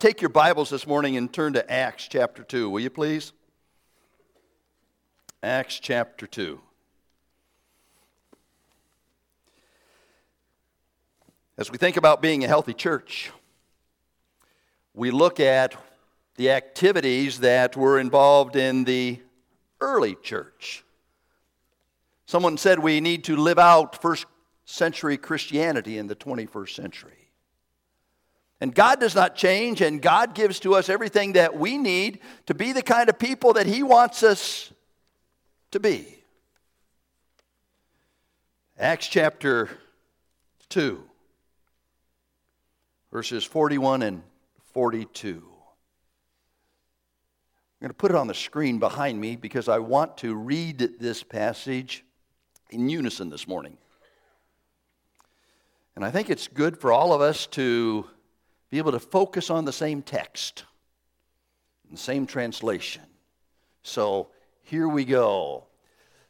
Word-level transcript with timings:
take 0.00 0.22
your 0.22 0.30
Bibles 0.30 0.70
this 0.70 0.86
morning 0.86 1.18
and 1.18 1.30
turn 1.30 1.52
to 1.52 1.70
Acts 1.70 2.08
chapter 2.08 2.42
2, 2.42 2.70
will 2.70 2.80
you 2.80 2.88
please? 2.88 3.34
Acts 5.42 5.78
chapter 5.78 6.26
2. 6.26 6.58
As 11.58 11.70
we 11.70 11.76
think 11.76 11.98
about 11.98 12.22
being 12.22 12.42
a 12.42 12.48
healthy 12.48 12.72
church, 12.72 13.30
we 14.94 15.10
look 15.10 15.38
at 15.38 15.76
the 16.36 16.50
activities 16.50 17.40
that 17.40 17.76
were 17.76 18.00
involved 18.00 18.56
in 18.56 18.84
the 18.84 19.20
early 19.82 20.14
church. 20.22 20.82
Someone 22.24 22.56
said 22.56 22.78
we 22.78 23.02
need 23.02 23.24
to 23.24 23.36
live 23.36 23.58
out 23.58 24.00
first 24.00 24.24
century 24.64 25.18
Christianity 25.18 25.98
in 25.98 26.06
the 26.06 26.16
21st 26.16 26.74
century. 26.74 27.19
And 28.60 28.74
God 28.74 29.00
does 29.00 29.14
not 29.14 29.36
change, 29.36 29.80
and 29.80 30.02
God 30.02 30.34
gives 30.34 30.60
to 30.60 30.74
us 30.74 30.90
everything 30.90 31.32
that 31.32 31.56
we 31.56 31.78
need 31.78 32.20
to 32.46 32.54
be 32.54 32.72
the 32.72 32.82
kind 32.82 33.08
of 33.08 33.18
people 33.18 33.54
that 33.54 33.66
He 33.66 33.82
wants 33.82 34.22
us 34.22 34.70
to 35.70 35.80
be. 35.80 36.18
Acts 38.78 39.06
chapter 39.06 39.70
2, 40.68 41.02
verses 43.10 43.44
41 43.44 44.02
and 44.02 44.22
42. 44.72 45.42
I'm 47.80 47.86
going 47.86 47.90
to 47.90 47.94
put 47.94 48.10
it 48.10 48.16
on 48.16 48.26
the 48.26 48.34
screen 48.34 48.78
behind 48.78 49.18
me 49.18 49.36
because 49.36 49.68
I 49.68 49.78
want 49.78 50.18
to 50.18 50.34
read 50.34 50.98
this 51.00 51.22
passage 51.22 52.04
in 52.68 52.90
unison 52.90 53.30
this 53.30 53.48
morning. 53.48 53.78
And 55.96 56.04
I 56.04 56.10
think 56.10 56.28
it's 56.28 56.46
good 56.46 56.78
for 56.78 56.92
all 56.92 57.14
of 57.14 57.22
us 57.22 57.46
to 57.48 58.06
be 58.70 58.78
able 58.78 58.92
to 58.92 59.00
focus 59.00 59.50
on 59.50 59.64
the 59.64 59.72
same 59.72 60.02
text, 60.02 60.64
the 61.90 61.96
same 61.96 62.26
translation. 62.26 63.02
So 63.82 64.28
here 64.62 64.88
we 64.88 65.04
go. 65.04 65.64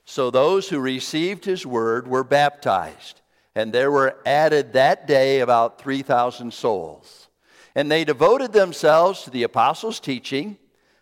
So 0.05 0.31
those 0.31 0.69
who 0.69 0.81
received 0.81 1.45
his 1.45 1.67
word 1.67 2.09
were 2.09 2.25
baptized, 2.25 3.21
and 3.55 3.73
there 3.73 3.91
were 3.91 4.19
added 4.25 4.73
that 4.73 5.07
day 5.07 5.41
about 5.41 5.81
3,000 5.81 6.53
souls. 6.53 7.29
And 7.75 7.91
they 7.91 8.05
devoted 8.05 8.53
themselves 8.53 9.23
to 9.23 9.31
the 9.31 9.45
apostles' 9.45 10.01
teaching 10.01 10.59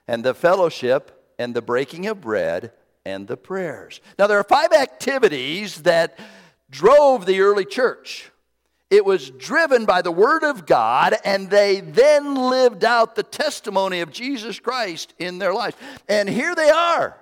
and 0.06 0.24
the 0.24 0.34
fellowship 0.34 1.32
and 1.38 1.54
the 1.54 1.62
breaking 1.62 2.06
of 2.06 2.20
bread 2.20 2.72
and 3.06 3.26
the 3.26 3.36
prayers. 3.36 4.00
Now, 4.18 4.26
there 4.26 4.38
are 4.38 4.44
five 4.44 4.72
activities 4.72 5.82
that 5.82 6.18
drove 6.70 7.24
the 7.24 7.40
early 7.40 7.64
church. 7.64 8.30
It 8.90 9.04
was 9.04 9.30
driven 9.30 9.84
by 9.84 10.00
the 10.00 10.10
Word 10.10 10.42
of 10.42 10.64
God, 10.64 11.14
and 11.24 11.50
they 11.50 11.80
then 11.80 12.34
lived 12.34 12.84
out 12.84 13.14
the 13.14 13.22
testimony 13.22 14.00
of 14.00 14.10
Jesus 14.10 14.58
Christ 14.60 15.12
in 15.18 15.38
their 15.38 15.52
lives. 15.52 15.76
And 16.08 16.28
here 16.28 16.54
they 16.54 16.70
are. 16.70 17.18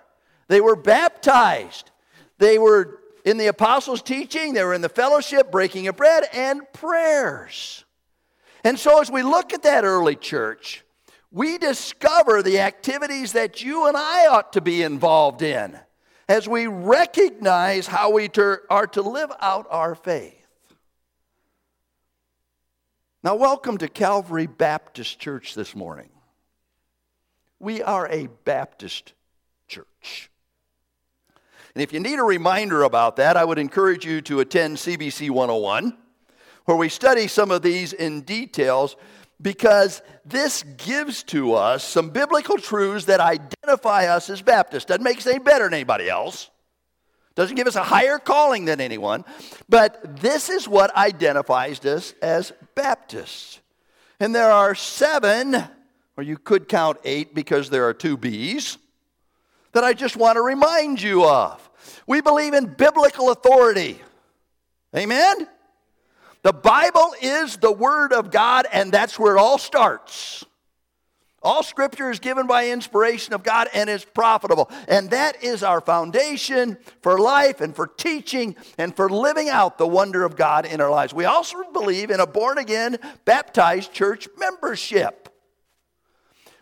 They 0.49 0.61
were 0.61 0.77
baptized. 0.77 1.91
They 2.39 2.59
were 2.59 3.01
in 3.25 3.39
the 3.39 3.49
apostles' 3.49 4.03
teaching, 4.03 4.53
they 4.53 4.63
were 4.63 4.75
in 4.75 4.83
the 4.83 4.89
fellowship, 4.89 5.51
breaking 5.51 5.89
of 5.89 5.97
bread, 5.97 6.29
and 6.33 6.63
prayers. 6.73 7.85
And 8.63 8.79
so, 8.79 9.01
as 9.01 9.11
we 9.11 9.25
look 9.25 9.53
at 9.53 9.65
that 9.65 9.85
early 9.85 10.15
church, 10.15 10.85
we 11.33 11.59
discover 11.59 12.43
the 12.43 12.61
activities 12.61 13.33
that 13.33 13.65
you 13.65 13.89
and 13.89 13.97
I 13.97 14.29
ought 14.29 14.53
to 14.53 14.61
be 14.61 14.83
involved 14.83 15.43
in 15.43 15.77
as 16.29 16.49
we 16.49 16.69
recognize 16.69 17.89
how 17.89 18.11
we 18.11 18.29
ter- 18.29 18.63
are 18.71 18.87
to 18.89 19.03
live 19.03 19.33
out 19.41 19.67
our 19.71 19.97
faith. 19.97 20.36
Now, 23.27 23.35
welcome 23.35 23.77
to 23.79 23.89
Calvary 23.89 24.47
Baptist 24.47 25.19
Church 25.19 25.57
this 25.57 25.75
morning. 25.75 26.11
We 27.59 27.83
are 27.83 28.07
a 28.07 28.29
Baptist 28.45 29.15
church. 29.67 30.31
And 31.75 31.83
if 31.83 31.93
you 31.93 31.99
need 31.99 32.21
a 32.21 32.23
reminder 32.23 32.85
about 32.85 33.17
that, 33.17 33.37
I 33.37 33.45
would 33.45 33.59
encourage 33.59 34.07
you 34.07 34.21
to 34.21 34.39
attend 34.39 34.77
CBC 34.77 35.31
101, 35.31 35.99
where 36.67 36.77
we 36.77 36.89
study 36.89 37.27
some 37.27 37.51
of 37.51 37.63
these 37.63 37.93
in 37.93 38.21
details 38.21 38.95
because 39.43 40.03
this 40.25 40.63
gives 40.77 41.25
to 41.25 41.55
us 41.55 41.83
some 41.83 42.11
biblical 42.11 42.59
truths 42.59 43.07
that 43.07 43.19
identify 43.19 44.07
us 44.07 44.31
as 44.31 44.41
Baptists. 44.41 44.85
Doesn't 44.85 45.03
make 45.03 45.19
us 45.19 45.27
any 45.27 45.41
better 45.41 45.65
than 45.65 45.75
anybody 45.75 46.09
else. 46.09 46.49
Doesn't 47.37 47.55
give 47.55 47.67
us 47.67 47.77
a 47.77 47.85
higher 47.85 48.19
calling 48.19 48.65
than 48.65 48.81
anyone, 48.81 49.25
but 49.69 50.21
this 50.21 50.49
is 50.49 50.67
what 50.67 50.95
identifies 50.97 51.85
us 51.85 52.15
as 52.23 52.53
Baptists. 52.75 53.61
And 54.19 54.35
there 54.35 54.51
are 54.51 54.75
seven, 54.75 55.63
or 56.17 56.23
you 56.25 56.39
could 56.39 56.67
count 56.67 56.99
eight 57.05 57.35
because 57.35 57.69
there 57.69 57.87
are 57.87 57.93
two 57.93 58.17
B's, 58.17 58.79
that 59.73 59.85
I 59.85 59.93
just 59.93 60.17
want 60.17 60.37
to 60.37 60.43
remind 60.43 61.03
you 61.03 61.27
of. 61.27 61.71
We 62.07 62.23
believe 62.23 62.55
in 62.55 62.67
biblical 62.67 63.31
authority. 63.31 64.01
Amen? 64.97 65.47
The 66.41 66.55
Bible 66.55 67.13
is 67.21 67.59
the 67.59 67.73
Word 67.73 68.15
of 68.15 68.31
God, 68.31 68.67
and 68.73 68.91
that's 68.91 69.19
where 69.19 69.37
it 69.37 69.39
all 69.39 69.59
starts. 69.59 70.43
All 71.47 71.63
scripture 71.63 72.11
is 72.11 72.19
given 72.19 72.49
by 72.49 72.71
inspiration 72.71 73.33
of 73.33 73.45
God 73.45 73.69
and 73.73 73.89
is 73.89 74.05
profitable. 74.05 74.69
And 74.89 75.11
that 75.11 75.45
is 75.45 75.63
our 75.63 75.81
foundation 75.81 76.77
for 77.03 77.21
life 77.21 77.61
and 77.61 77.73
for 77.73 77.87
teaching 77.87 78.57
and 78.79 78.95
for 78.97 79.09
living 79.09 79.49
out 79.49 79.79
the 79.79 79.87
wonder 79.87 80.25
of 80.25 80.35
God 80.35 80.67
in 80.67 80.81
our 80.81 80.91
lives. 80.91 81.15
We 81.15 81.25
also 81.25 81.63
believe 81.73 82.11
in 82.11 82.19
a 82.19 82.27
born 82.27 82.59
again, 82.59 82.99
baptized 83.25 83.93
church 83.93 84.27
membership. 84.37 85.29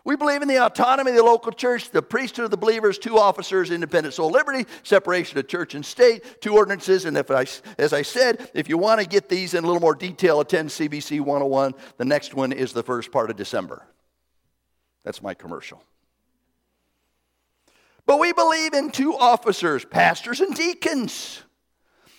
We 0.05 0.17
believe 0.17 0.43
in 0.43 0.49
the 0.49 0.63
autonomy 0.63 1.13
of 1.13 1.17
the 1.17 1.23
local 1.23 1.53
church, 1.53 1.91
the 1.91 2.03
priesthood 2.03 2.45
of 2.45 2.51
the 2.51 2.59
believers, 2.59 2.99
two 2.99 3.19
officers, 3.19 3.71
independent 3.71 4.13
soul 4.13 4.31
liberty, 4.31 4.67
separation 4.83 5.39
of 5.39 5.49
church 5.49 5.75
and 5.75 5.87
state, 5.87 6.43
two 6.43 6.55
ordinances. 6.59 7.07
And 7.07 7.17
if 7.17 7.31
I, 7.31 7.47
as 7.79 7.95
I 7.95 8.03
said, 8.03 8.51
if 8.53 8.69
you 8.69 8.77
want 8.77 9.01
to 9.01 9.07
get 9.07 9.31
these 9.31 9.55
in 9.55 9.65
a 9.65 9.67
little 9.67 9.81
more 9.81 9.95
detail, 9.95 10.41
attend 10.41 10.69
CBC 10.69 11.21
101. 11.21 11.73
The 11.97 12.05
next 12.05 12.35
one 12.35 12.53
is 12.53 12.75
the 12.75 12.83
first 12.83 13.11
part 13.11 13.31
of 13.31 13.37
December. 13.37 13.87
That's 15.05 15.23
my 15.23 15.35
commercial. 15.35 15.83
But 18.07 18.19
we 18.19 18.33
believe 18.33 18.75
in 18.75 18.91
two 18.91 19.17
officers, 19.17 19.85
pastors 19.85 20.41
and 20.41 20.55
deacons. 20.55 21.43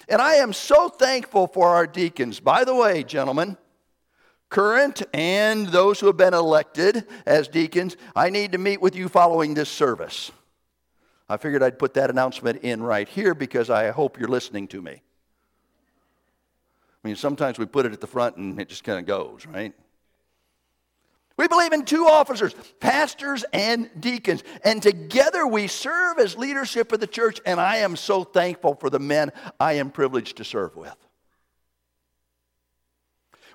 And 0.07 0.21
I 0.21 0.35
am 0.35 0.53
so 0.53 0.89
thankful 0.89 1.47
for 1.47 1.69
our 1.69 1.87
deacons. 1.87 2.39
By 2.39 2.63
the 2.63 2.75
way, 2.75 3.03
gentlemen, 3.03 3.57
current 4.49 5.01
and 5.13 5.67
those 5.67 5.99
who 5.99 6.07
have 6.07 6.17
been 6.17 6.33
elected 6.33 7.07
as 7.25 7.47
deacons, 7.47 7.97
I 8.15 8.29
need 8.29 8.51
to 8.53 8.57
meet 8.57 8.81
with 8.81 8.95
you 8.95 9.09
following 9.09 9.53
this 9.53 9.69
service. 9.69 10.31
I 11.27 11.37
figured 11.37 11.63
I'd 11.63 11.79
put 11.79 11.95
that 11.95 12.11
announcement 12.11 12.61
in 12.61 12.83
right 12.83 13.07
here 13.07 13.33
because 13.33 13.71
I 13.71 13.89
hope 13.89 14.19
you're 14.19 14.29
listening 14.29 14.67
to 14.69 14.81
me. 14.81 15.01
I 17.03 17.07
mean, 17.07 17.15
sometimes 17.15 17.57
we 17.57 17.65
put 17.65 17.85
it 17.85 17.93
at 17.93 18.01
the 18.01 18.07
front 18.07 18.37
and 18.37 18.59
it 18.59 18.69
just 18.69 18.83
kind 18.83 18.99
of 18.99 19.05
goes, 19.05 19.45
right? 19.45 19.73
We 21.37 21.47
believe 21.49 21.73
in 21.73 21.83
two 21.83 22.05
officers, 22.05 22.55
pastors 22.79 23.43
and 23.51 23.89
deacons. 23.99 24.43
And 24.63 24.81
together 24.81 25.45
we 25.45 25.67
serve 25.67 26.17
as 26.17 26.37
leadership 26.37 26.91
of 26.93 27.01
the 27.01 27.07
church. 27.07 27.41
And 27.45 27.59
I 27.59 27.77
am 27.77 27.95
so 27.97 28.23
thankful 28.23 28.75
for 28.75 28.89
the 28.89 28.99
men 28.99 29.31
I 29.59 29.73
am 29.73 29.91
privileged 29.91 30.37
to 30.37 30.45
serve 30.45 30.75
with. 30.77 30.95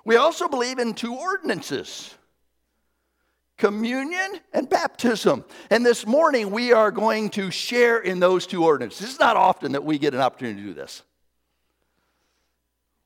We 0.05 0.15
also 0.15 0.47
believe 0.47 0.79
in 0.79 0.93
two 0.93 1.15
ordinances 1.15 2.13
communion 3.57 4.39
and 4.53 4.67
baptism. 4.67 5.45
And 5.69 5.85
this 5.85 6.07
morning 6.07 6.49
we 6.49 6.73
are 6.73 6.89
going 6.89 7.29
to 7.31 7.51
share 7.51 7.99
in 7.99 8.19
those 8.19 8.47
two 8.47 8.63
ordinances. 8.63 9.07
It's 9.07 9.19
not 9.19 9.37
often 9.37 9.73
that 9.73 9.83
we 9.83 9.99
get 9.99 10.15
an 10.15 10.19
opportunity 10.19 10.61
to 10.61 10.67
do 10.69 10.73
this. 10.73 11.03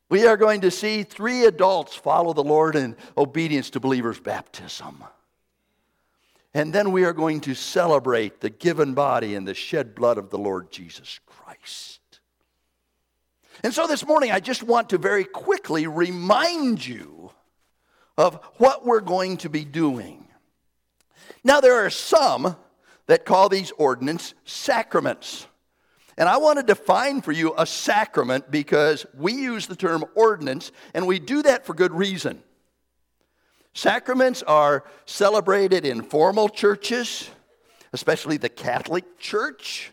We 0.09 0.27
are 0.27 0.37
going 0.37 0.61
to 0.61 0.71
see 0.71 1.03
three 1.03 1.45
adults 1.45 1.95
follow 1.95 2.33
the 2.33 2.43
Lord 2.43 2.75
in 2.75 2.95
obedience 3.17 3.71
to 3.71 3.79
believers' 3.79 4.19
baptism. 4.19 5.03
And 6.53 6.71
then 6.71 6.91
we 6.91 7.03
are 7.03 7.13
going 7.13 7.41
to 7.41 7.55
celebrate 7.55 8.39
the 8.39 8.49
given 8.49 8.93
body 8.93 9.35
and 9.35 9.47
the 9.47 9.53
shed 9.53 9.95
blood 9.95 10.17
of 10.17 10.29
the 10.29 10.37
Lord 10.37 10.71
Jesus 10.71 11.19
Christ. 11.25 11.99
And 13.63 13.73
so 13.73 13.87
this 13.87 14.05
morning, 14.05 14.31
I 14.31 14.39
just 14.39 14.63
want 14.63 14.89
to 14.89 14.97
very 14.97 15.25
quickly 15.25 15.87
remind 15.87 16.85
you 16.85 17.31
of 18.17 18.35
what 18.57 18.85
we're 18.85 19.01
going 19.01 19.37
to 19.37 19.49
be 19.49 19.65
doing. 19.65 20.27
Now, 21.43 21.61
there 21.61 21.85
are 21.85 21.89
some 21.89 22.55
that 23.07 23.25
call 23.25 23.49
these 23.49 23.71
ordinances 23.71 24.33
sacraments. 24.45 25.47
And 26.17 26.29
I 26.29 26.37
want 26.37 26.59
to 26.59 26.63
define 26.63 27.21
for 27.21 27.33
you 27.33 27.53
a 27.57 27.65
sacrament 27.65 28.49
because 28.49 29.05
we 29.17 29.33
use 29.33 29.67
the 29.67 29.75
term 29.75 30.05
ordinance, 30.15 30.71
and 30.93 31.07
we 31.07 31.19
do 31.19 31.41
that 31.41 31.65
for 31.65 31.73
good 31.73 31.91
reason. 31.91 32.41
Sacraments 33.73 34.41
are 34.43 34.85
celebrated 35.05 35.85
in 35.85 36.01
formal 36.01 36.47
churches, 36.47 37.29
especially 37.91 38.37
the 38.37 38.47
Catholic 38.47 39.19
Church. 39.19 39.91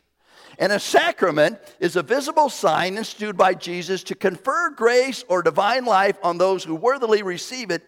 And 0.58 0.70
a 0.70 0.78
sacrament 0.78 1.58
is 1.80 1.96
a 1.96 2.02
visible 2.04 2.48
sign 2.48 2.96
instituted 2.96 3.36
by 3.36 3.54
Jesus 3.54 4.04
to 4.04 4.14
confer 4.14 4.70
grace 4.70 5.24
or 5.28 5.42
divine 5.42 5.84
life 5.84 6.16
on 6.22 6.38
those 6.38 6.62
who 6.62 6.76
worthily 6.76 7.22
receive 7.24 7.70
it. 7.72 7.82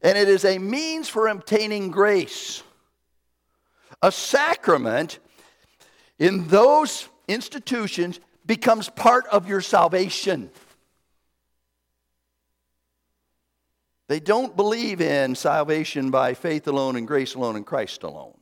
and 0.00 0.16
it 0.16 0.28
is 0.28 0.44
a 0.44 0.58
means 0.58 1.08
for 1.08 1.26
obtaining 1.26 1.90
grace. 1.90 2.62
A 4.00 4.12
sacrament 4.12 5.18
in 6.20 6.46
those 6.46 7.08
institutions 7.28 8.18
becomes 8.46 8.88
part 8.88 9.26
of 9.26 9.46
your 9.48 9.60
salvation. 9.60 10.50
They 14.08 14.20
don't 14.20 14.56
believe 14.56 15.02
in 15.02 15.34
salvation 15.34 16.10
by 16.10 16.32
faith 16.32 16.66
alone 16.66 16.96
and 16.96 17.06
grace 17.06 17.34
alone 17.34 17.56
and 17.56 17.66
Christ 17.66 18.02
alone. 18.02 18.38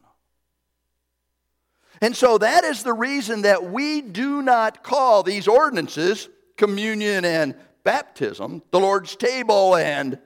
And 2.00 2.14
so 2.14 2.38
that 2.38 2.62
is 2.62 2.82
the 2.82 2.92
reason 2.92 3.42
that 3.42 3.64
we 3.64 4.00
do 4.00 4.42
not 4.42 4.84
call 4.84 5.22
these 5.22 5.48
ordinances, 5.48 6.28
communion 6.56 7.24
and 7.24 7.54
baptism, 7.84 8.62
the 8.70 8.78
Lord's 8.78 9.16
table 9.16 9.74
and 9.76 10.18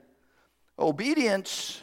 obedience, 0.77 1.81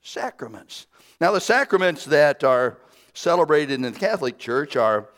sacraments. 0.00 0.86
Now, 1.20 1.32
the 1.32 1.40
sacraments 1.40 2.04
that 2.06 2.44
are 2.44 2.78
celebrated 3.14 3.74
in 3.74 3.82
the 3.82 3.92
Catholic 3.92 4.38
Church 4.38 4.76
are 4.76 5.08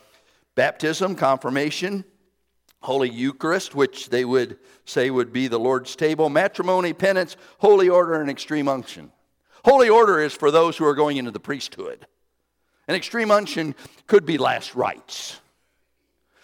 baptism, 0.55 1.15
confirmation, 1.15 2.05
Holy 2.81 3.09
Eucharist, 3.09 3.75
which 3.75 4.09
they 4.09 4.25
would 4.25 4.57
say 4.85 5.09
would 5.09 5.31
be 5.31 5.47
the 5.47 5.59
Lord's 5.59 5.95
table, 5.95 6.29
matrimony, 6.29 6.93
penance, 6.93 7.37
holy 7.59 7.89
order, 7.89 8.19
and 8.19 8.29
extreme 8.29 8.67
unction. 8.67 9.11
Holy 9.63 9.89
order 9.89 10.19
is 10.19 10.33
for 10.33 10.49
those 10.49 10.77
who 10.77 10.85
are 10.85 10.95
going 10.95 11.17
into 11.17 11.31
the 11.31 11.39
priesthood. 11.39 12.07
And 12.87 12.97
extreme 12.97 13.29
unction 13.29 13.75
could 14.07 14.25
be 14.25 14.39
last 14.39 14.73
rites. 14.73 15.39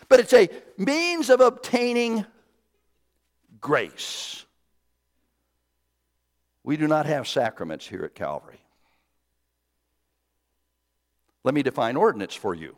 But 0.07 0.19
it's 0.19 0.33
a 0.33 0.49
means 0.77 1.29
of 1.29 1.41
obtaining 1.41 2.25
grace. 3.59 4.45
We 6.63 6.77
do 6.77 6.87
not 6.87 7.05
have 7.07 7.27
sacraments 7.27 7.87
here 7.87 8.03
at 8.03 8.13
Calvary. 8.13 8.59
Let 11.43 11.55
me 11.55 11.63
define 11.63 11.95
ordinance 11.95 12.35
for 12.35 12.53
you. 12.53 12.75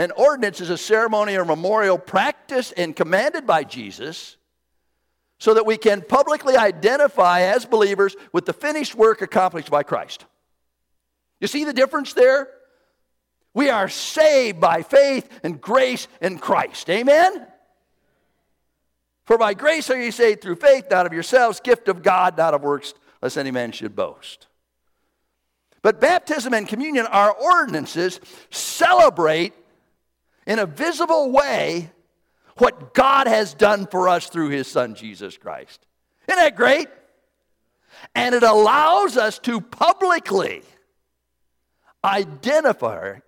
An 0.00 0.12
ordinance 0.12 0.62
is 0.62 0.70
a 0.70 0.78
ceremony 0.78 1.36
or 1.36 1.44
memorial 1.44 1.98
practiced 1.98 2.72
and 2.78 2.96
commanded 2.96 3.46
by 3.46 3.64
Jesus 3.64 4.38
so 5.38 5.52
that 5.52 5.66
we 5.66 5.76
can 5.76 6.00
publicly 6.00 6.56
identify 6.56 7.42
as 7.42 7.66
believers 7.66 8.16
with 8.32 8.46
the 8.46 8.54
finished 8.54 8.94
work 8.94 9.20
accomplished 9.20 9.70
by 9.70 9.82
Christ. 9.82 10.24
You 11.38 11.48
see 11.48 11.64
the 11.64 11.74
difference 11.74 12.14
there? 12.14 12.48
We 13.52 13.68
are 13.68 13.90
saved 13.90 14.58
by 14.58 14.80
faith 14.80 15.28
and 15.42 15.60
grace 15.60 16.08
in 16.22 16.38
Christ. 16.38 16.88
Amen? 16.88 17.46
For 19.26 19.36
by 19.36 19.52
grace 19.52 19.90
are 19.90 20.02
you 20.02 20.12
saved 20.12 20.40
through 20.40 20.56
faith, 20.56 20.86
not 20.90 21.04
of 21.04 21.12
yourselves, 21.12 21.60
gift 21.60 21.88
of 21.88 22.02
God, 22.02 22.38
not 22.38 22.54
of 22.54 22.62
works, 22.62 22.94
lest 23.20 23.36
any 23.36 23.50
man 23.50 23.70
should 23.70 23.94
boast. 23.94 24.46
But 25.82 26.00
baptism 26.00 26.54
and 26.54 26.66
communion 26.66 27.04
are 27.04 27.32
ordinances, 27.32 28.18
celebrate 28.48 29.52
in 30.50 30.58
a 30.58 30.66
visible 30.66 31.30
way 31.30 31.92
what 32.56 32.92
God 32.92 33.28
has 33.28 33.54
done 33.54 33.86
for 33.86 34.08
us 34.08 34.26
through 34.26 34.48
his 34.48 34.66
son 34.66 34.96
Jesus 34.96 35.38
Christ. 35.38 35.86
Isn't 36.26 36.42
that 36.42 36.56
great? 36.56 36.88
And 38.16 38.34
it 38.34 38.42
allows 38.42 39.16
us 39.16 39.38
to 39.40 39.60
publicly 39.60 40.62
identify 42.02 43.20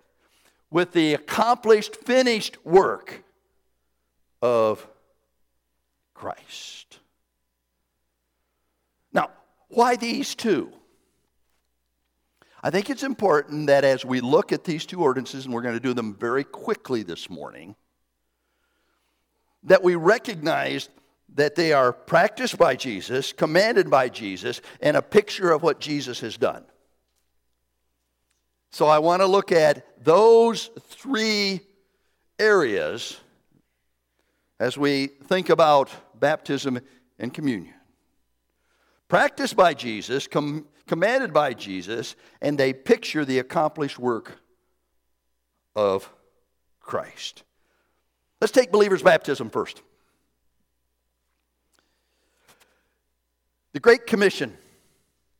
with 0.69 0.91
the 0.91 1.13
accomplished, 1.13 1.95
finished 1.95 2.57
work 2.65 3.23
of 4.41 4.85
Christ. 6.13 6.99
Now, 9.13 9.29
why 9.69 9.95
these 9.95 10.35
two? 10.35 10.73
I 12.65 12.69
think 12.69 12.89
it's 12.89 13.03
important 13.03 13.67
that 13.67 13.83
as 13.83 14.05
we 14.05 14.21
look 14.21 14.53
at 14.53 14.63
these 14.63 14.85
two 14.85 15.01
ordinances, 15.01 15.43
and 15.43 15.53
we're 15.53 15.61
going 15.61 15.73
to 15.73 15.81
do 15.81 15.93
them 15.93 16.15
very 16.15 16.45
quickly 16.45 17.03
this 17.03 17.29
morning, 17.29 17.75
that 19.63 19.83
we 19.83 19.95
recognize 19.95 20.87
that 21.35 21.55
they 21.55 21.73
are 21.73 21.91
practiced 21.91 22.57
by 22.57 22.77
Jesus, 22.77 23.33
commanded 23.33 23.89
by 23.89 24.07
Jesus, 24.07 24.61
and 24.81 24.95
a 24.95 25.01
picture 25.01 25.51
of 25.51 25.61
what 25.61 25.81
Jesus 25.81 26.21
has 26.21 26.37
done. 26.37 26.63
So 28.71 28.87
I 28.87 28.99
want 28.99 29.21
to 29.21 29.25
look 29.25 29.51
at 29.51 30.01
those 30.01 30.69
three 30.87 31.59
areas 32.39 33.19
as 34.59 34.77
we 34.77 35.07
think 35.07 35.49
about 35.49 35.89
baptism 36.17 36.79
and 37.19 37.33
communion. 37.33 37.73
Practiced 39.09 39.57
by 39.57 39.73
Jesus, 39.73 40.27
com- 40.27 40.65
commanded 40.87 41.33
by 41.33 41.53
Jesus, 41.53 42.15
and 42.41 42.57
they 42.57 42.73
picture 42.73 43.25
the 43.25 43.39
accomplished 43.39 43.99
work 43.99 44.39
of 45.75 46.11
Christ. 46.79 47.43
Let's 48.41 48.51
take 48.51 48.71
believers' 48.71 49.01
baptism 49.01 49.49
first. 49.49 49.81
The 53.71 53.79
Great 53.79 54.05
Commission, 54.05 54.55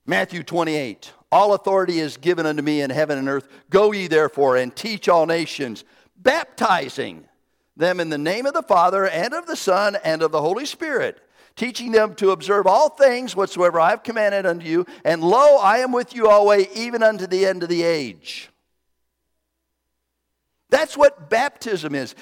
Matthew 0.05 0.43
28. 0.43 1.11
All 1.31 1.53
authority 1.53 1.99
is 1.99 2.17
given 2.17 2.45
unto 2.45 2.61
me 2.61 2.81
in 2.81 2.89
heaven 2.89 3.17
and 3.17 3.27
earth. 3.27 3.47
Go 3.69 3.91
ye 3.91 4.07
therefore 4.07 4.55
and 4.55 4.75
teach 4.75 5.09
all 5.09 5.25
nations, 5.25 5.83
baptizing 6.15 7.25
them 7.75 7.99
in 7.99 8.09
the 8.09 8.17
name 8.17 8.45
of 8.45 8.53
the 8.53 8.61
Father 8.61 9.07
and 9.07 9.33
of 9.33 9.47
the 9.47 9.55
Son 9.55 9.97
and 10.03 10.21
of 10.21 10.31
the 10.31 10.41
Holy 10.41 10.65
Spirit 10.65 11.22
teaching 11.55 11.91
them 11.91 12.15
to 12.15 12.31
observe 12.31 12.65
all 12.65 12.89
things 12.89 13.35
whatsoever 13.35 13.79
I 13.79 13.91
have 13.91 14.03
commanded 14.03 14.45
unto 14.45 14.65
you. 14.65 14.85
And 15.03 15.23
lo, 15.23 15.57
I 15.57 15.79
am 15.79 15.91
with 15.91 16.15
you 16.15 16.27
always, 16.27 16.67
even 16.75 17.03
unto 17.03 17.27
the 17.27 17.45
end 17.45 17.63
of 17.63 17.69
the 17.69 17.83
age. 17.83 18.50
That's 20.69 20.97
what 20.97 21.29
baptism 21.29 21.94
is. 21.94 22.15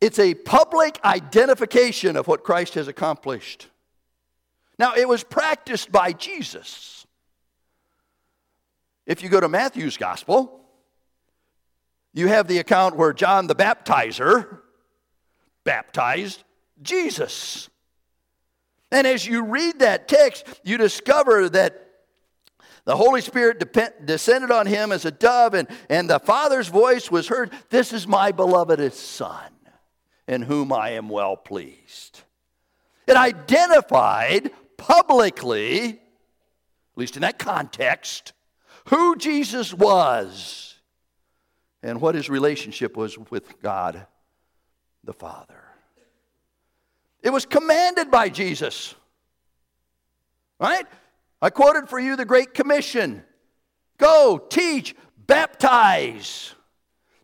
It's 0.00 0.18
a 0.18 0.34
public 0.34 0.98
identification 1.04 2.16
of 2.16 2.28
what 2.28 2.44
Christ 2.44 2.74
has 2.74 2.88
accomplished. 2.88 3.68
Now, 4.78 4.94
it 4.94 5.08
was 5.08 5.24
practiced 5.24 5.90
by 5.90 6.12
Jesus. 6.12 7.06
If 9.06 9.22
you 9.22 9.28
go 9.28 9.40
to 9.40 9.48
Matthew's 9.48 9.96
gospel, 9.96 10.60
you 12.12 12.28
have 12.28 12.48
the 12.48 12.58
account 12.58 12.96
where 12.96 13.12
John 13.12 13.46
the 13.46 13.54
baptizer 13.54 14.58
baptized 15.64 16.42
Jesus. 16.82 17.69
And 18.92 19.06
as 19.06 19.26
you 19.26 19.44
read 19.44 19.80
that 19.80 20.08
text, 20.08 20.46
you 20.64 20.76
discover 20.76 21.48
that 21.50 21.86
the 22.84 22.96
Holy 22.96 23.20
Spirit 23.20 23.58
depend, 23.58 23.92
descended 24.04 24.50
on 24.50 24.66
him 24.66 24.90
as 24.90 25.04
a 25.04 25.10
dove, 25.10 25.54
and, 25.54 25.68
and 25.88 26.08
the 26.08 26.18
Father's 26.18 26.68
voice 26.68 27.10
was 27.10 27.28
heard 27.28 27.52
This 27.68 27.92
is 27.92 28.06
my 28.06 28.32
beloved 28.32 28.92
Son, 28.92 29.52
in 30.26 30.42
whom 30.42 30.72
I 30.72 30.90
am 30.90 31.08
well 31.08 31.36
pleased. 31.36 32.22
It 33.06 33.16
identified 33.16 34.50
publicly, 34.76 35.88
at 35.90 35.98
least 36.96 37.16
in 37.16 37.22
that 37.22 37.38
context, 37.38 38.32
who 38.86 39.16
Jesus 39.16 39.74
was 39.74 40.76
and 41.82 42.00
what 42.00 42.14
his 42.14 42.28
relationship 42.28 42.96
was 42.96 43.18
with 43.30 43.60
God 43.62 44.06
the 45.04 45.12
Father. 45.12 45.69
It 47.30 47.32
was 47.32 47.46
commanded 47.46 48.10
by 48.10 48.28
Jesus. 48.28 48.92
Right? 50.58 50.84
I 51.40 51.50
quoted 51.50 51.88
for 51.88 52.00
you 52.00 52.16
the 52.16 52.24
Great 52.24 52.54
Commission 52.54 53.22
go, 53.98 54.44
teach, 54.50 54.96
baptize. 55.16 56.52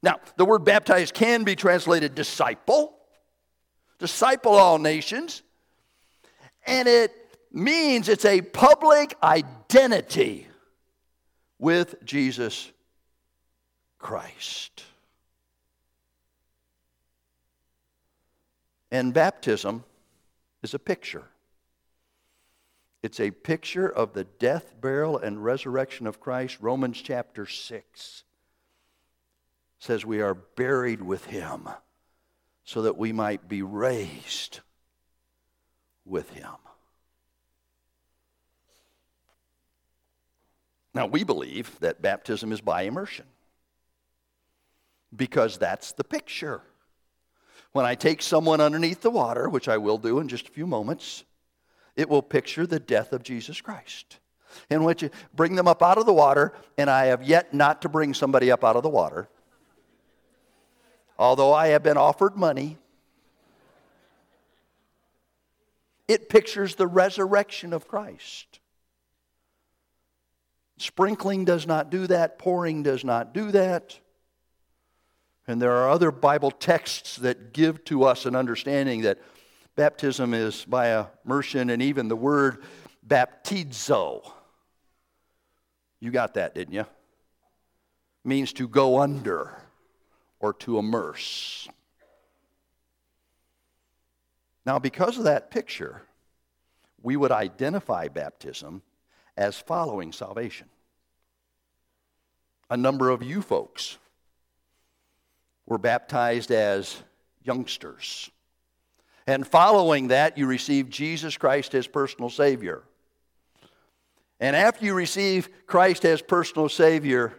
Now, 0.05 0.21
the 0.37 0.45
word 0.45 0.65
baptize 0.65 1.11
can 1.11 1.43
be 1.43 1.57
translated 1.57 2.15
disciple, 2.15 2.97
disciple 3.99 4.53
all 4.53 4.79
nations, 4.79 5.43
and 6.69 6.87
it 6.87 7.11
means 7.51 8.09
it's 8.09 8.25
a 8.25 8.43
public 8.43 9.17
identity 9.25 10.47
with 11.59 11.97
Jesus 12.05 12.71
Christ. 13.99 14.85
And 18.93 19.13
baptism 19.13 19.83
is 20.63 20.75
a 20.75 20.79
picture. 20.79 21.25
It's 23.03 23.21
a 23.21 23.31
picture 23.31 23.89
of 23.89 24.15
the 24.15 24.25
death, 24.25 24.75
burial, 24.81 25.19
and 25.19 25.45
resurrection 25.45 26.07
of 26.07 26.21
Christ. 26.21 26.59
Romans 26.61 27.01
chapter 27.01 27.47
6 27.47 28.25
says 29.79 30.05
we 30.05 30.21
are 30.21 30.35
buried 30.35 31.03
with 31.03 31.27
him 31.27 31.69
so 32.65 32.83
that 32.83 32.97
we 32.97 33.13
might 33.13 33.49
be 33.49 33.63
raised 33.63 34.61
with 36.05 36.31
him. 36.31 36.57
Now, 40.95 41.07
we 41.07 41.25
believe 41.25 41.79
that 41.81 42.01
baptism 42.01 42.53
is 42.53 42.63
by 42.63 42.83
immersion 42.83 43.27
because 45.15 45.59
that's 45.59 45.93
the 45.93 46.05
picture. 46.05 46.63
When 47.77 47.85
I 47.85 47.95
take 47.95 48.23
someone 48.23 48.63
underneath 48.63 49.03
the 49.03 49.11
water, 49.11 49.51
which 49.51 49.69
I 49.69 49.77
will 49.77 49.99
do 49.99 50.19
in 50.19 50.29
just 50.29 50.49
a 50.49 50.51
few 50.51 50.67
moments, 50.67 51.25
it 51.95 52.09
will 52.09 52.23
picture 52.23 52.67
the 52.67 52.81
death 52.81 53.13
of 53.13 53.23
Jesus 53.23 53.61
Christ. 53.61 54.17
In 54.71 54.83
which 54.83 55.03
you 55.03 55.11
bring 55.35 55.57
them 55.57 55.69
up 55.69 55.83
out 55.83 55.99
of 55.99 56.07
the 56.07 56.13
water, 56.15 56.55
and 56.79 56.89
I 56.89 57.09
have 57.09 57.23
yet 57.23 57.53
not 57.53 57.83
to 57.83 57.91
bring 57.91 58.15
somebody 58.15 58.51
up 58.51 58.65
out 58.65 58.77
of 58.77 58.83
the 58.83 58.89
water. 58.89 59.29
Although 61.19 61.53
I 61.53 61.67
have 61.67 61.83
been 61.83 61.99
offered 61.99 62.35
money, 62.35 62.79
it 66.09 66.31
pictures 66.31 66.77
the 66.77 66.87
resurrection 66.87 67.75
of 67.75 67.87
Christ. 67.87 68.59
Sprinkling 70.79 71.45
does 71.45 71.67
not 71.67 71.91
do 71.91 72.07
that, 72.07 72.39
pouring 72.39 72.83
does 72.83 73.05
not 73.05 73.35
do 73.35 73.51
that. 73.51 73.99
And 75.49 75.63
there 75.63 75.73
are 75.73 75.89
other 75.89 76.11
Bible 76.11 76.51
texts 76.51 77.17
that 77.17 77.53
give 77.53 77.85
to 77.85 78.05
us 78.05 78.27
an 78.27 78.35
understanding 78.35 79.03
that 79.03 79.19
baptism 79.77 80.35
is 80.35 80.65
by 80.65 81.07
immersion, 81.25 81.71
and 81.71 81.81
even 81.83 82.09
the 82.09 82.17
word 82.17 82.65
baptizo. 83.07 84.33
You 86.01 86.11
got 86.11 86.35
that, 86.35 86.55
didn't 86.55 86.75
you? 86.75 86.87
Means 88.25 88.53
to 88.55 88.67
go 88.67 89.01
under 89.01 89.57
or 90.41 90.53
to 90.55 90.79
immerse. 90.79 91.69
Now, 94.65 94.81
because 94.81 95.17
of 95.17 95.25
that 95.25 95.53
picture, 95.53 96.03
we 97.01 97.17
would 97.17 97.31
identify 97.31 98.09
baptism 98.09 98.83
as 99.37 99.57
following 99.57 100.13
salvation. 100.13 100.69
A 102.69 102.77
number 102.77 103.11
of 103.11 103.23
you 103.23 103.43
folks 103.43 103.99
were 105.67 105.79
baptized 105.79 106.51
as 106.51 106.97
youngsters. 107.43 108.31
And 109.27 109.47
following 109.47 110.09
that, 110.09 110.39
you 110.39 110.47
received 110.47 110.93
Jesus 110.93 111.37
Christ 111.37 111.75
as 111.75 111.87
personal 111.87 112.31
Savior. 112.31 112.83
And 114.39 114.55
after 114.55 114.85
you 114.85 114.95
receive 114.95 115.49
Christ 115.67 116.05
as 116.05 116.23
personal 116.23 116.69
Savior, 116.69 117.35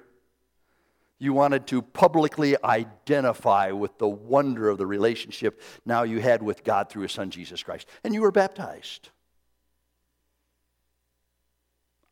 you 1.19 1.33
wanted 1.33 1.65
to 1.67 1.81
publicly 1.81 2.55
identify 2.63 3.71
with 3.71 3.97
the 3.97 4.07
wonder 4.07 4.69
of 4.69 4.77
the 4.77 4.85
relationship 4.85 5.61
now 5.85 6.03
you 6.03 6.19
had 6.19 6.43
with 6.43 6.63
God 6.63 6.89
through 6.89 7.03
His 7.03 7.11
Son 7.11 7.29
Jesus 7.29 7.63
Christ. 7.63 7.87
And 8.03 8.13
you 8.13 8.21
were 8.21 8.31
baptized. 8.31 9.09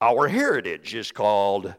Our 0.02 0.28
heritage 0.28 0.94
is 0.96 1.12
called 1.12 1.74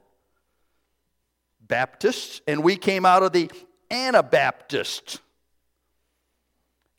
Baptists, 1.60 2.40
and 2.46 2.62
we 2.62 2.76
came 2.76 3.04
out 3.04 3.22
of 3.22 3.32
the 3.32 3.50
Anabaptist. 3.90 5.20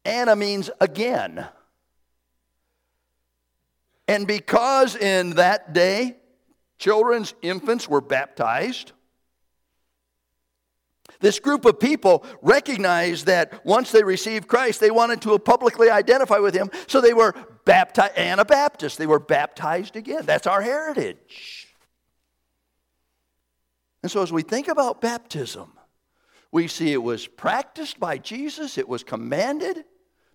Ana 0.05 0.35
means 0.35 0.69
again. 0.79 1.47
And 4.07 4.25
because 4.25 4.95
in 4.95 5.31
that 5.31 5.73
day, 5.73 6.17
children's 6.79 7.33
infants 7.41 7.89
were 7.89 8.01
baptized, 8.01 8.93
this 11.19 11.39
group 11.39 11.65
of 11.65 11.79
people 11.79 12.25
recognized 12.41 13.25
that 13.25 13.65
once 13.65 13.91
they 13.91 14.03
received 14.03 14.47
Christ, 14.47 14.79
they 14.79 14.91
wanted 14.91 15.21
to 15.23 15.37
publicly 15.39 15.89
identify 15.89 16.37
with 16.37 16.53
Him, 16.53 16.69
so 16.87 17.01
they 17.01 17.13
were 17.13 17.33
baptized, 17.65 18.17
Anabaptists. 18.17 18.97
They 18.97 19.07
were 19.07 19.19
baptized 19.19 19.95
again. 19.95 20.25
That's 20.25 20.47
our 20.47 20.61
heritage. 20.61 21.67
And 24.03 24.11
so 24.11 24.21
as 24.21 24.31
we 24.31 24.43
think 24.43 24.67
about 24.67 25.01
baptism, 25.01 25.73
we 26.51 26.67
see 26.67 26.93
it 26.93 27.03
was 27.03 27.27
practiced 27.27 27.99
by 27.99 28.17
Jesus, 28.17 28.77
it 28.77 28.87
was 28.87 29.03
commanded 29.03 29.83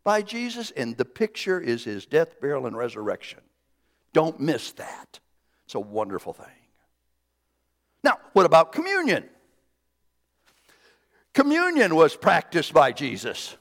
by 0.04 0.22
Jesus, 0.22 0.70
and 0.72 0.96
the 0.96 1.04
picture 1.04 1.60
is 1.60 1.84
his 1.84 2.06
death, 2.06 2.40
burial, 2.40 2.66
and 2.66 2.76
resurrection. 2.76 3.40
Don't 4.12 4.40
miss 4.40 4.72
that. 4.72 5.20
It's 5.64 5.74
a 5.74 5.80
wonderful 5.80 6.32
thing. 6.32 6.46
Now, 8.04 8.18
what 8.32 8.46
about 8.46 8.72
communion? 8.72 9.24
Communion 11.32 11.94
was 11.94 12.14
practiced 12.14 12.74
by 12.74 12.92
Jesus. 12.92 13.56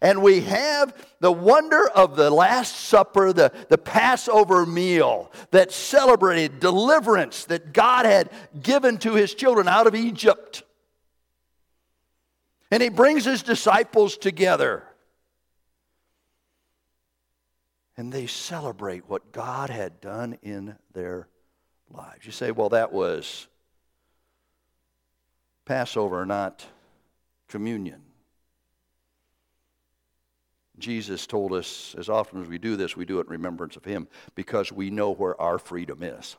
And 0.00 0.20
we 0.20 0.40
have 0.40 0.92
the 1.20 1.32
wonder 1.32 1.88
of 1.88 2.16
the 2.16 2.30
Last 2.30 2.76
Supper, 2.76 3.32
the, 3.32 3.52
the 3.68 3.78
Passover 3.78 4.66
meal 4.66 5.32
that 5.50 5.72
celebrated 5.72 6.60
deliverance 6.60 7.44
that 7.46 7.72
God 7.72 8.04
had 8.04 8.30
given 8.60 8.98
to 8.98 9.14
his 9.14 9.34
children 9.34 9.68
out 9.68 9.86
of 9.86 9.94
Egypt. 9.94 10.63
And 12.74 12.82
he 12.82 12.88
brings 12.88 13.24
his 13.24 13.44
disciples 13.44 14.16
together. 14.16 14.82
And 17.96 18.12
they 18.12 18.26
celebrate 18.26 19.08
what 19.08 19.30
God 19.30 19.70
had 19.70 20.00
done 20.00 20.38
in 20.42 20.74
their 20.92 21.28
lives. 21.88 22.26
You 22.26 22.32
say, 22.32 22.50
well, 22.50 22.70
that 22.70 22.92
was 22.92 23.46
Passover, 25.64 26.26
not 26.26 26.66
communion. 27.46 28.02
Jesus 30.76 31.28
told 31.28 31.52
us, 31.52 31.94
as 31.96 32.08
often 32.08 32.42
as 32.42 32.48
we 32.48 32.58
do 32.58 32.74
this, 32.74 32.96
we 32.96 33.04
do 33.04 33.20
it 33.20 33.26
in 33.26 33.30
remembrance 33.30 33.76
of 33.76 33.84
him 33.84 34.08
because 34.34 34.72
we 34.72 34.90
know 34.90 35.14
where 35.14 35.40
our 35.40 35.60
freedom 35.60 36.02
is. 36.02 36.36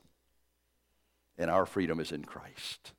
And 1.38 1.50
our 1.50 1.66
freedom 1.66 2.02
is 2.02 2.12
in 2.12 2.26
Christ. 2.26 2.92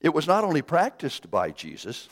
It 0.00 0.14
was 0.14 0.26
not 0.26 0.44
only 0.44 0.62
practiced 0.62 1.30
by 1.30 1.50
Jesus, 1.50 2.08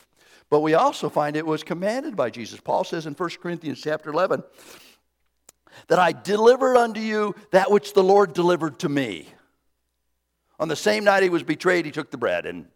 but 0.51 0.61
we 0.61 0.75
also 0.75 1.09
find 1.09 1.37
it 1.37 1.47
was 1.47 1.63
commanded 1.63 2.17
by 2.17 2.31
Jesus. 2.31 2.61
Paul 2.61 2.85
says 2.85 3.07
in 3.07 3.15
1 3.15 3.31
Corinthians 3.43 3.81
chapter 3.81 4.11
11 4.11 4.43
that 5.89 5.99
I 5.99 6.13
delivered 6.13 6.77
unto 6.77 7.01
you 7.01 7.35
that 7.51 7.71
which 7.71 7.93
the 7.93 8.03
Lord 8.03 8.33
delivered 8.33 8.79
to 8.81 8.89
me. 8.89 9.29
On 10.59 10.69
the 10.69 10.77
same 10.77 11.05
night 11.05 11.23
he 11.23 11.29
was 11.29 11.43
betrayed, 11.43 11.85
he 11.85 11.91
took 11.91 12.11
the 12.11 12.17
bread, 12.17 12.47
and 12.47 12.67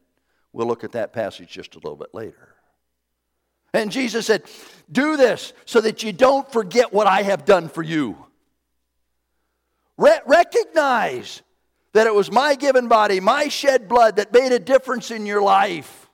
we'll 0.52 0.66
look 0.66 0.84
at 0.84 0.92
that 0.92 1.12
passage 1.12 1.48
just 1.48 1.74
a 1.74 1.78
little 1.78 1.96
bit 1.96 2.12
later. 2.12 2.54
And 3.72 3.92
Jesus 3.92 4.26
said, 4.26 4.42
Do 4.90 5.16
this 5.16 5.52
so 5.64 5.80
that 5.80 6.02
you 6.02 6.12
don't 6.12 6.50
forget 6.50 6.92
what 6.92 7.06
I 7.06 7.22
have 7.22 7.44
done 7.44 7.68
for 7.68 7.82
you. 7.82 8.16
Re- 9.96 10.20
recognize 10.26 11.42
that 11.98 12.06
it 12.06 12.14
was 12.14 12.30
my 12.30 12.54
given 12.54 12.86
body, 12.86 13.18
my 13.18 13.48
shed 13.48 13.88
blood 13.88 14.16
that 14.16 14.32
made 14.32 14.52
a 14.52 14.60
difference 14.60 15.10
in 15.10 15.26
your 15.26 15.42
life. 15.42 16.08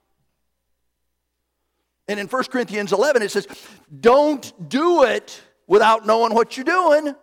And 2.08 2.18
in 2.18 2.26
1 2.26 2.44
Corinthians 2.44 2.90
11, 2.90 3.20
it 3.20 3.30
says, 3.30 3.46
Don't 4.00 4.70
do 4.70 5.02
it 5.02 5.42
without 5.66 6.06
knowing 6.06 6.32
what 6.32 6.56
you're 6.56 6.64
doing 6.64 7.14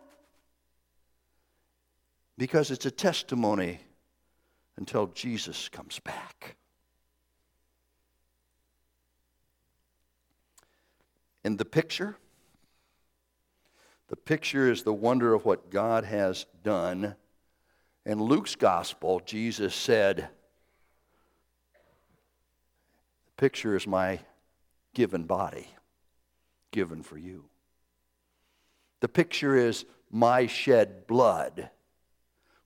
because 2.37 2.69
it's 2.69 2.85
a 2.85 2.91
testimony 2.91 3.79
until 4.77 5.07
Jesus 5.07 5.67
comes 5.67 5.97
back. 5.97 6.55
In 11.43 11.57
the 11.57 11.65
picture, 11.65 12.15
the 14.09 14.15
picture 14.15 14.71
is 14.71 14.83
the 14.83 14.93
wonder 14.93 15.33
of 15.33 15.45
what 15.45 15.71
God 15.71 16.03
has 16.03 16.45
done 16.61 17.15
in 18.05 18.21
Luke's 18.21 18.55
gospel, 18.55 19.21
Jesus 19.25 19.75
said, 19.75 20.29
The 23.25 23.33
picture 23.37 23.75
is 23.75 23.87
my 23.87 24.19
given 24.93 25.23
body, 25.23 25.67
given 26.71 27.03
for 27.03 27.17
you. 27.17 27.45
The 28.99 29.07
picture 29.07 29.55
is 29.55 29.85
my 30.09 30.47
shed 30.47 31.07
blood, 31.07 31.69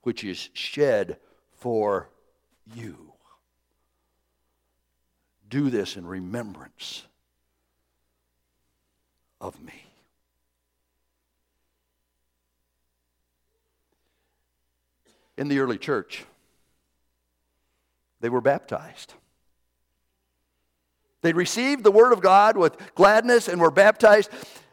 which 0.02 0.24
is 0.24 0.50
shed 0.52 1.18
for 1.54 2.10
you. 2.74 3.12
Do 5.48 5.70
this 5.70 5.96
in 5.96 6.06
remembrance 6.06 7.06
of 9.40 9.60
me. 9.62 9.85
In 15.36 15.48
the 15.48 15.58
early 15.58 15.78
church. 15.78 16.24
They 18.20 18.28
were 18.28 18.40
baptized. 18.40 19.14
They 21.22 21.32
received 21.32 21.84
the 21.84 21.90
word 21.90 22.12
of 22.12 22.20
God 22.20 22.56
with 22.56 22.76
gladness 22.94 23.48
and 23.48 23.60
were 23.60 23.70
baptized. 23.70 24.30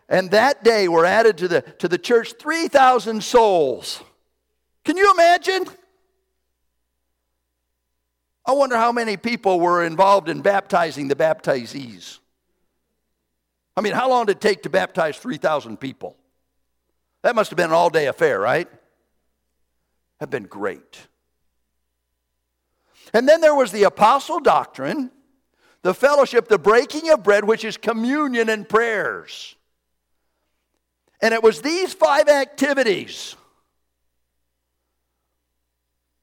And 0.07 0.31
that 0.31 0.63
day 0.63 0.87
were 0.87 1.05
added 1.05 1.37
to 1.39 1.47
the, 1.47 1.61
to 1.61 1.87
the 1.87 1.97
church 1.97 2.33
3,000 2.39 3.23
souls. 3.23 4.01
Can 4.83 4.97
you 4.97 5.11
imagine? 5.13 5.65
I 8.45 8.51
wonder 8.51 8.75
how 8.75 8.91
many 8.91 9.17
people 9.17 9.59
were 9.59 9.83
involved 9.83 10.29
in 10.29 10.41
baptizing 10.41 11.07
the 11.07 11.15
baptizees. 11.15 12.19
I 13.75 13.81
mean, 13.81 13.93
how 13.93 14.09
long 14.09 14.25
did 14.27 14.37
it 14.37 14.41
take 14.41 14.63
to 14.63 14.69
baptize 14.69 15.17
3,000 15.17 15.79
people? 15.79 16.17
That 17.23 17.35
must 17.35 17.49
have 17.49 17.57
been 17.57 17.69
an 17.69 17.71
all 17.71 17.89
day 17.89 18.07
affair, 18.07 18.39
right? 18.39 18.67
Have 20.23 20.29
been 20.29 20.43
great. 20.43 21.07
And 23.13 23.27
then 23.27 23.41
there 23.41 23.53
was 23.53 23.73
the 23.73 23.83
apostle 23.83 24.39
doctrine, 24.39 25.11
the 25.81 25.93
fellowship, 25.93 26.47
the 26.47 26.57
breaking 26.57 27.09
of 27.09 27.23
bread, 27.23 27.43
which 27.43 27.65
is 27.65 27.75
communion 27.75 28.47
and 28.47 28.67
prayers. 28.67 29.55
And 31.21 31.33
it 31.33 31.43
was 31.43 31.61
these 31.61 31.93
five 31.93 32.29
activities 32.29 33.35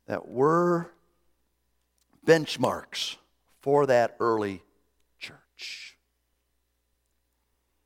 that 0.07 0.27
were 0.27 0.91
benchmarks 2.27 3.17
for 3.61 3.87
that 3.87 4.17
early 4.19 4.63
church. 5.19 5.97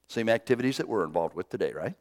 Same 0.07 0.29
activities 0.29 0.77
that 0.77 0.89
we're 0.89 1.05
involved 1.05 1.35
with 1.35 1.49
today, 1.49 1.73
right? 1.73 1.97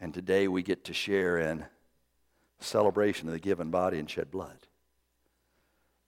And 0.00 0.12
today 0.12 0.48
we 0.48 0.62
get 0.62 0.84
to 0.84 0.94
share 0.94 1.38
in 1.38 1.64
celebration 2.60 3.28
of 3.28 3.32
the 3.32 3.40
given 3.40 3.70
body 3.70 3.98
and 3.98 4.08
shed 4.08 4.30
blood. 4.30 4.66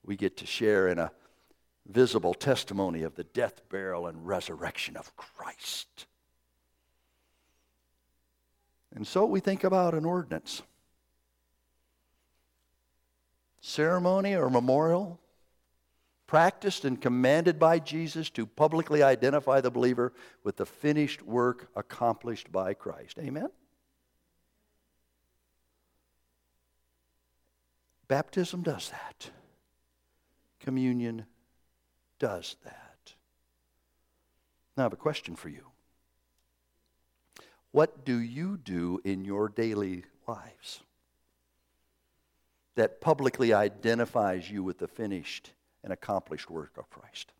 We 0.05 0.15
get 0.15 0.37
to 0.37 0.45
share 0.45 0.87
in 0.87 0.99
a 0.99 1.11
visible 1.87 2.33
testimony 2.33 3.03
of 3.03 3.15
the 3.15 3.23
death, 3.23 3.61
burial, 3.69 4.07
and 4.07 4.27
resurrection 4.27 4.97
of 4.97 5.15
Christ. 5.15 6.07
And 8.95 9.05
so 9.05 9.25
we 9.25 9.39
think 9.39 9.63
about 9.63 9.93
an 9.93 10.05
ordinance 10.05 10.61
ceremony 13.61 14.33
or 14.33 14.49
memorial 14.49 15.19
practiced 16.25 16.85
and 16.85 17.01
commanded 17.01 17.59
by 17.59 17.79
Jesus 17.79 18.29
to 18.29 18.45
publicly 18.45 19.03
identify 19.03 19.61
the 19.61 19.71
believer 19.71 20.13
with 20.43 20.57
the 20.57 20.65
finished 20.65 21.21
work 21.21 21.69
accomplished 21.75 22.51
by 22.51 22.73
Christ. 22.73 23.17
Amen? 23.19 23.49
Baptism 28.07 28.61
does 28.61 28.89
that. 28.89 29.31
Communion 30.59 31.25
does 32.19 32.55
that. 32.63 33.13
Now, 34.75 34.83
I 34.83 34.85
have 34.85 34.93
a 34.93 34.97
question 34.97 35.35
for 35.35 35.49
you. 35.49 35.65
What 37.71 38.05
do 38.05 38.17
you 38.17 38.57
do 38.57 38.99
in 39.03 39.25
your 39.25 39.49
daily 39.49 40.05
lives 40.27 40.81
that 42.75 43.01
publicly 43.01 43.53
identifies 43.53 44.49
you 44.49 44.63
with 44.63 44.77
the 44.77 44.87
finished 44.87 45.51
and 45.83 45.91
accomplished 45.91 46.49
work 46.49 46.77
of 46.77 46.89
Christ? 46.89 47.33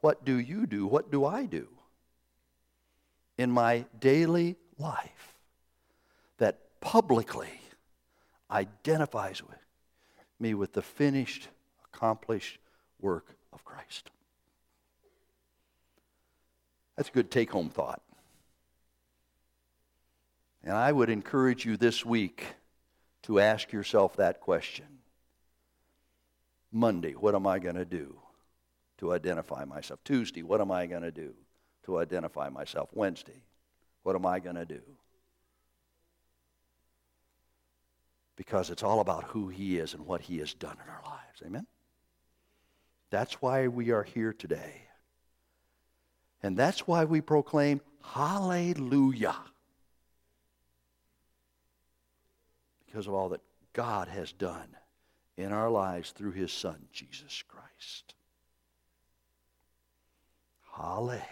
What 0.00 0.24
do 0.24 0.38
you 0.38 0.66
do? 0.66 0.86
What 0.86 1.10
do 1.10 1.24
I 1.24 1.46
do 1.46 1.68
in 3.38 3.50
my 3.50 3.86
daily 3.98 4.56
life 4.78 5.33
publicly 6.84 7.48
identifies 8.50 9.42
with 9.42 9.58
me 10.38 10.52
with 10.52 10.74
the 10.74 10.82
finished, 10.82 11.48
accomplished 11.86 12.58
work 13.00 13.34
of 13.52 13.64
Christ. 13.64 14.10
That's 16.94 17.08
a 17.08 17.12
good 17.12 17.30
take 17.30 17.50
home 17.50 17.70
thought. 17.70 18.02
And 20.62 20.74
I 20.74 20.92
would 20.92 21.08
encourage 21.08 21.64
you 21.64 21.76
this 21.78 22.04
week 22.04 22.44
to 23.22 23.40
ask 23.40 23.72
yourself 23.72 24.16
that 24.16 24.40
question 24.40 24.86
Monday, 26.70 27.12
what 27.12 27.34
am 27.34 27.46
I 27.46 27.60
going 27.60 27.76
to 27.76 27.84
do 27.84 28.18
to 28.98 29.12
identify 29.12 29.64
myself? 29.64 30.00
Tuesday, 30.04 30.42
what 30.42 30.60
am 30.60 30.70
I 30.70 30.86
going 30.86 31.02
to 31.02 31.10
do 31.10 31.32
to 31.84 31.98
identify 31.98 32.50
myself? 32.50 32.90
Wednesday, 32.92 33.42
what 34.02 34.14
am 34.14 34.26
I 34.26 34.38
going 34.38 34.56
to 34.56 34.66
do? 34.66 34.82
Because 38.36 38.70
it's 38.70 38.82
all 38.82 39.00
about 39.00 39.24
who 39.24 39.48
He 39.48 39.78
is 39.78 39.94
and 39.94 40.06
what 40.06 40.20
He 40.20 40.38
has 40.38 40.54
done 40.54 40.76
in 40.82 40.90
our 40.90 41.02
lives. 41.04 41.42
Amen? 41.44 41.66
That's 43.10 43.40
why 43.40 43.68
we 43.68 43.90
are 43.90 44.02
here 44.02 44.32
today. 44.32 44.82
And 46.42 46.56
that's 46.56 46.86
why 46.86 47.04
we 47.04 47.20
proclaim 47.20 47.80
Hallelujah. 48.02 49.36
Because 52.86 53.06
of 53.06 53.14
all 53.14 53.30
that 53.30 53.40
God 53.72 54.08
has 54.08 54.32
done 54.32 54.68
in 55.36 55.52
our 55.52 55.70
lives 55.70 56.10
through 56.10 56.32
His 56.32 56.52
Son, 56.52 56.76
Jesus 56.92 57.42
Christ. 57.48 58.14
Hallelujah. 60.76 61.24